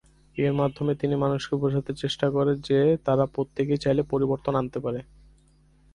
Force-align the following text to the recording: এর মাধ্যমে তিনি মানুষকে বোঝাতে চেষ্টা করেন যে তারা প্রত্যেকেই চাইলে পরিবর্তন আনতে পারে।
এর 0.37 0.53
মাধ্যমে 0.53 0.93
তিনি 0.95 1.15
মানুষকে 1.15 1.55
বোঝাতে 1.55 1.91
চেষ্টা 1.93 2.27
করেন 2.29 2.55
যে 2.61 2.79
তারা 3.05 3.25
প্রত্যেকেই 3.25 3.77
চাইলে 3.77 4.03
পরিবর্তন 4.03 4.53
আনতে 4.55 4.79
পারে। 4.79 4.99